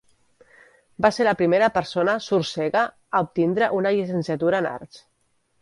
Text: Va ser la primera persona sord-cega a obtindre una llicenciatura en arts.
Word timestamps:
Va 1.05 1.11
ser 1.17 1.27
la 1.27 1.33
primera 1.41 1.69
persona 1.75 2.17
sord-cega 2.29 2.83
a 3.19 3.23
obtindre 3.29 3.71
una 3.81 3.93
llicenciatura 3.99 4.65
en 4.65 4.73
arts. 4.75 5.07